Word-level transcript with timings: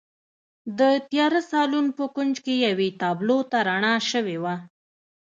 د 0.79 0.81
تیاره 1.09 1.41
سالون 1.51 1.87
په 1.97 2.03
کونج 2.15 2.35
کې 2.45 2.53
یوې 2.67 2.89
تابلو 3.01 3.37
ته 3.51 3.57
رڼا 3.67 3.95
شوې 4.11 4.37
وه 4.43 4.55